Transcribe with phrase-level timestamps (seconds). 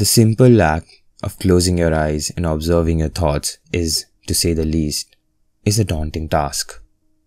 [0.00, 0.88] The simple act
[1.22, 5.14] of closing your eyes and observing your thoughts is, to say the least,
[5.66, 6.80] is a daunting task.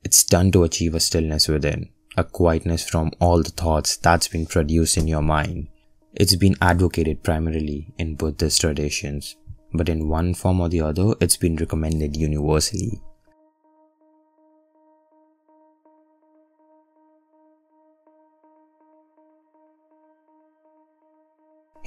[0.03, 4.47] It's done to achieve a stillness within, a quietness from all the thoughts that's been
[4.47, 5.67] produced in your mind.
[6.15, 9.35] It's been advocated primarily in Buddhist traditions,
[9.71, 12.99] but in one form or the other, it's been recommended universally.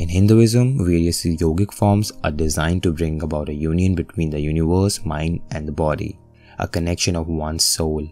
[0.07, 5.05] In Hinduism, various yogic forms are designed to bring about a union between the universe,
[5.05, 6.17] mind, and the body,
[6.61, 8.07] a connection of one's soul,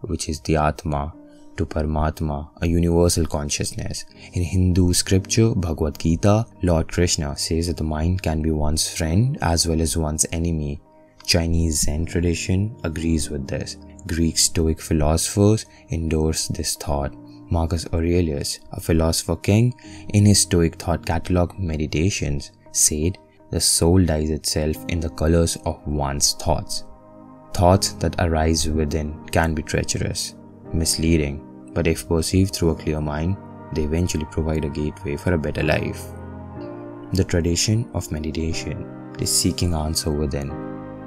[0.00, 1.12] which is the Atma,
[1.58, 4.06] to Paramatma, a universal consciousness.
[4.32, 9.36] In Hindu scripture, Bhagavad Gita, Lord Krishna says that the mind can be one's friend
[9.42, 10.80] as well as one's enemy.
[11.26, 13.76] Chinese Zen tradition agrees with this.
[14.06, 17.14] Greek Stoic philosophers endorse this thought.
[17.50, 19.74] Marcus Aurelius, a philosopher king,
[20.14, 23.18] in his Stoic thought catalogue Meditations, said,
[23.50, 26.84] The soul dyes itself in the colors of one's thoughts.
[27.54, 30.34] Thoughts that arise within can be treacherous,
[30.72, 33.36] misleading, but if perceived through a clear mind,
[33.72, 36.04] they eventually provide a gateway for a better life.
[37.12, 40.50] The tradition of meditation is seeking answer within.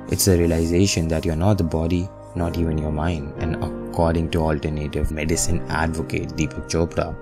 [0.09, 4.41] It's the realization that you're not the body, not even your mind, and according to
[4.41, 7.15] alternative medicine advocate Deepak Chopra,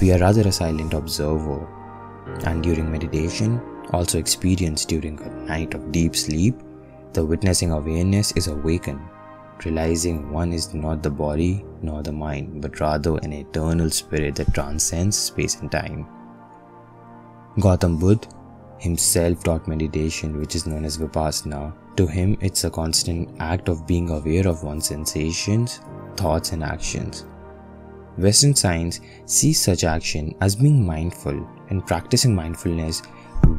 [0.00, 1.66] we are rather a silent observer.
[2.44, 3.60] And during meditation,
[3.92, 6.54] also experienced during a night of deep sleep,
[7.12, 9.00] the witnessing awareness is awakened
[9.64, 14.52] realizing one is not the body nor the mind, but rather an eternal spirit that
[14.54, 16.06] transcends space and time.
[17.58, 18.28] Gautam Buddha
[18.82, 21.72] himself taught meditation, which is known as Vipassana.
[21.96, 25.80] To him, it's a constant act of being aware of one's sensations,
[26.16, 27.24] thoughts, and actions.
[28.16, 33.02] Western science sees such action as being mindful, and practicing mindfulness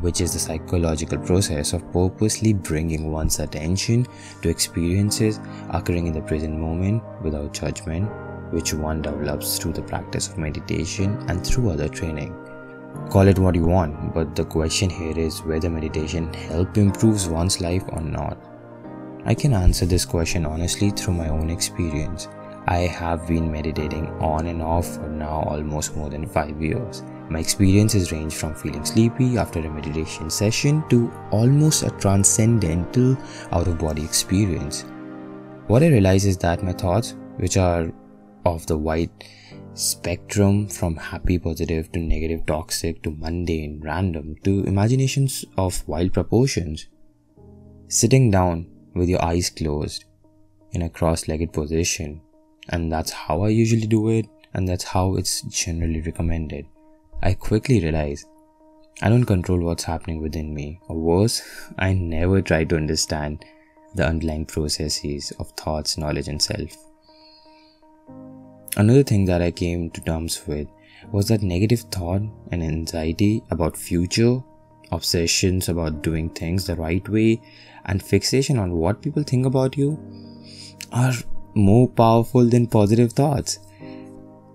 [0.02, 4.06] which is the psychological process of purposely bringing one's attention
[4.42, 5.40] to experiences
[5.72, 8.10] occurring in the present moment without judgment,
[8.52, 12.34] which one develops through the practice of meditation and through other training.
[13.10, 17.62] Call it what you want, but the question here is whether meditation help improves one's
[17.62, 18.38] life or not.
[19.26, 22.28] I can answer this question honestly through my own experience.
[22.68, 27.04] I have been meditating on and off for now almost more than 5 years.
[27.30, 33.18] My experiences range from feeling sleepy after a meditation session to almost a transcendental
[33.52, 34.86] out of body experience.
[35.68, 37.92] What I realize is that my thoughts, which are
[38.46, 39.10] of the wide
[39.76, 46.88] spectrum from happy positive to negative toxic to mundane random to imaginations of wild proportions,
[47.88, 50.06] sitting down with your eyes closed
[50.74, 52.22] in a cross legged position,
[52.70, 56.66] and that's how I usually do it, and that's how it's generally recommended.
[57.22, 58.26] I quickly realize
[59.02, 61.42] I don't control what's happening within me, or worse,
[61.80, 63.44] I never try to understand
[63.96, 66.76] the underlying processes of thoughts, knowledge, and self.
[68.76, 70.68] Another thing that I came to terms with
[71.12, 74.42] was that negative thought and anxiety about future,
[74.92, 77.40] obsessions about doing things the right way,
[77.86, 80.00] and fixation on what people think about you
[80.92, 81.14] are
[81.54, 83.60] more powerful than positive thoughts.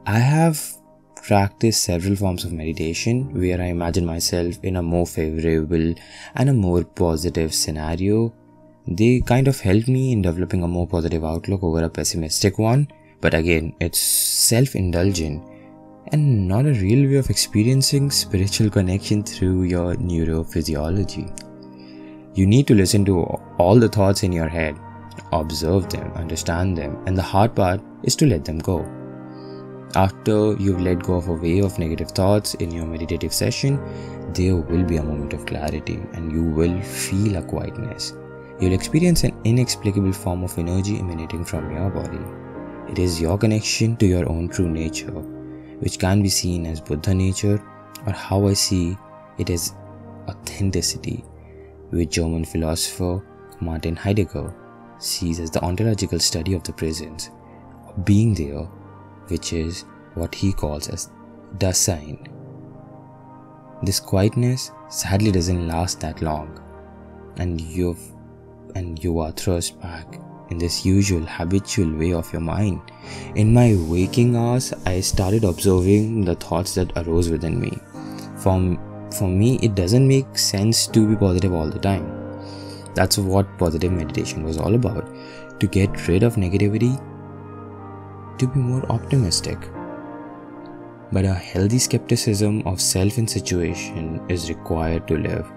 [0.04, 0.60] I have
[1.28, 5.94] practiced several forms of meditation where I imagine myself in a more favorable
[6.34, 8.32] and a more positive scenario.
[8.86, 12.88] They kind of help me in developing a more positive outlook over a pessimistic one,
[13.20, 15.42] but again, it's self indulgent
[16.12, 21.26] and not a real way of experiencing spiritual connection through your neurophysiology.
[22.34, 23.20] You need to listen to
[23.58, 24.78] all the thoughts in your head,
[25.32, 28.86] observe them, understand them, and the hard part is to let them go.
[29.94, 33.80] After you've let go of a wave of negative thoughts in your meditative session,
[34.34, 38.14] there will be a moment of clarity and you will feel a quietness.
[38.60, 42.20] You'll experience an inexplicable form of energy emanating from your body.
[42.91, 45.21] It is your connection to your own true nature,
[45.81, 47.62] which can be seen as Buddha nature
[48.06, 48.97] or how I see
[49.37, 49.75] it as
[50.26, 51.23] authenticity,
[51.90, 53.23] which German philosopher
[53.61, 54.55] Martin Heidegger
[54.99, 57.31] sees as the ontological study of the presence,
[57.88, 58.67] of being there
[59.29, 59.84] which is
[60.14, 61.11] what he calls as
[61.58, 62.26] Dasein.
[63.82, 66.58] This quietness sadly doesn't last that long,
[67.37, 68.00] and you've
[68.75, 72.80] and you are thrust back in this usual habitual way of your mind.
[73.34, 77.78] In my waking hours, I started observing the thoughts that arose within me.
[78.36, 78.78] For,
[79.12, 82.06] for me, it doesn't make sense to be positive all the time.
[82.94, 85.08] That's what positive meditation was all about
[85.60, 86.96] to get rid of negativity
[88.38, 89.58] to be more optimistic.
[91.10, 95.50] but a healthy skepticism of self and situation is required to live.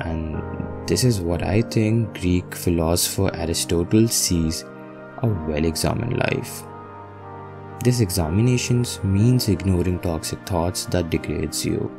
[0.00, 4.64] And this is what I think Greek philosopher Aristotle sees
[5.22, 6.62] a well examined life.
[7.84, 11.90] This examinations means ignoring toxic thoughts that degrades you,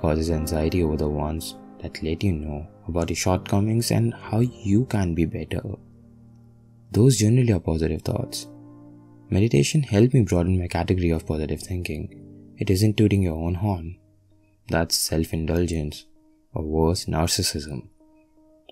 [0.00, 4.84] causes anxiety over the ones that let you know about your shortcomings and how you
[4.86, 5.62] can be better.
[6.92, 8.46] Those generally are positive thoughts.
[9.28, 12.54] Meditation helped me broaden my category of positive thinking.
[12.58, 13.98] It isn't tooting your own horn.
[14.68, 16.06] That's self indulgence,
[16.56, 17.88] or worse, narcissism.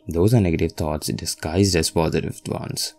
[0.08, 2.94] Those are negative thoughts disguised as positive ones.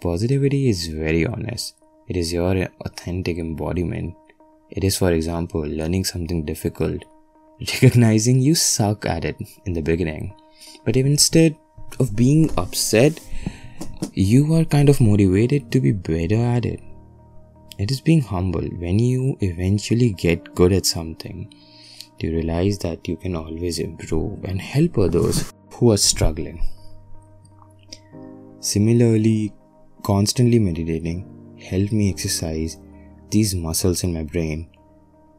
[0.00, 1.74] Positivity is very honest.
[2.08, 2.54] It is your
[2.84, 4.14] authentic embodiment.
[4.70, 7.04] It is, for example, learning something difficult,
[7.60, 10.34] recognizing you suck at it in the beginning,
[10.84, 11.56] but if instead
[12.00, 13.20] of being upset,
[14.12, 16.80] you are kind of motivated to be better at it.
[17.78, 21.52] It is being humble when you eventually get good at something.
[22.18, 26.66] You realize that you can always improve and help others who are struggling.
[28.60, 29.52] Similarly,
[30.02, 31.26] constantly meditating
[31.62, 32.78] helped me exercise
[33.30, 34.68] these muscles in my brain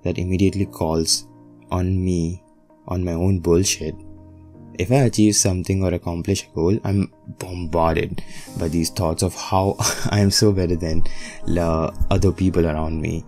[0.04, 1.28] that immediately calls
[1.72, 2.44] on me
[2.88, 3.96] on my own bullshit.
[4.80, 8.22] If I achieve something or accomplish a goal, I'm bombarded
[8.60, 9.76] by these thoughts of how
[10.12, 11.04] I am so better than
[11.46, 13.26] the other people around me.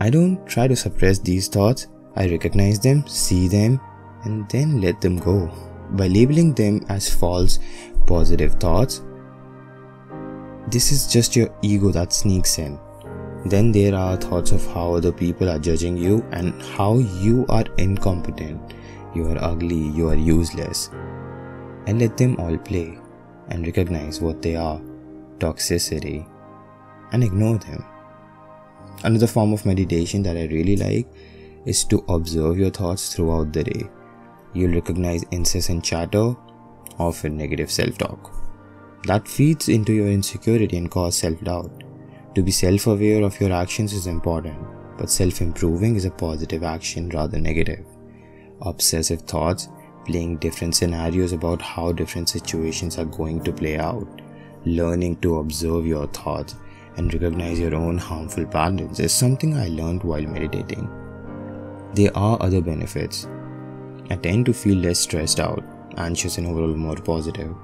[0.00, 1.86] I don't try to suppress these thoughts,
[2.16, 3.80] I recognize them, see them,
[4.24, 5.50] and then let them go.
[5.90, 7.58] By labeling them as false
[8.06, 9.02] positive thoughts,
[10.68, 12.78] this is just your ego that sneaks in.
[13.44, 17.64] Then there are thoughts of how other people are judging you and how you are
[17.78, 18.74] incompetent,
[19.14, 20.90] you are ugly, you are useless.
[21.86, 22.98] And let them all play
[23.48, 24.80] and recognize what they are
[25.38, 26.26] toxicity
[27.12, 27.84] and ignore them.
[29.04, 31.06] Another form of meditation that I really like
[31.66, 33.90] is to observe your thoughts throughout the day.
[34.54, 36.34] You'll recognize incessant chatter,
[36.98, 38.32] often negative self talk
[39.06, 41.84] that feeds into your insecurity and cause self doubt.
[42.34, 44.58] To be self aware of your actions is important,
[44.98, 47.84] but self improving is a positive action rather negative.
[48.62, 49.68] Obsessive thoughts,
[50.04, 54.22] playing different scenarios about how different situations are going to play out,
[54.64, 56.56] learning to observe your thoughts
[56.96, 61.05] and recognize your own harmful patterns is something I learned while meditating.
[61.94, 63.26] There are other benefits.
[64.10, 65.64] I tend to feel less stressed out,
[65.96, 67.54] anxious, and overall more positive.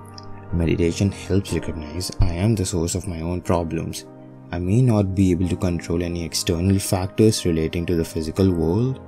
[0.53, 4.07] Meditation helps recognize I am the source of my own problems.
[4.51, 9.01] I may not be able to control any external factors relating to the physical world,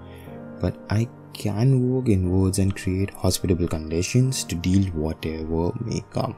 [0.61, 6.37] but I can work inwards and create hospitable conditions to deal whatever may come.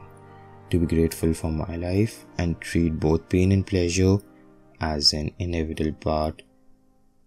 [0.71, 4.17] To be grateful for my life and treat both pain and pleasure
[4.81, 6.41] as an inevitable part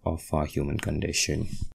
[0.05, 1.47] of our human condition.